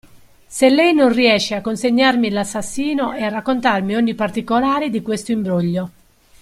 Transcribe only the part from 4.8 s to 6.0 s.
di questo imbroglio.